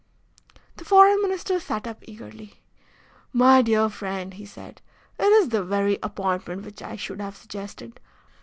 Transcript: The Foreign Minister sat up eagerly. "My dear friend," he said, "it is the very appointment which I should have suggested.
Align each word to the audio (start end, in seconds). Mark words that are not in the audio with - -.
The 0.77 0.83
Foreign 0.83 1.21
Minister 1.21 1.59
sat 1.59 1.85
up 1.85 1.99
eagerly. 2.07 2.55
"My 3.33 3.61
dear 3.61 3.87
friend," 3.87 4.33
he 4.33 4.47
said, 4.47 4.81
"it 5.19 5.25
is 5.27 5.49
the 5.49 5.63
very 5.63 5.99
appointment 6.01 6.65
which 6.65 6.81
I 6.81 6.95
should 6.95 7.21
have 7.21 7.37
suggested. 7.37 7.99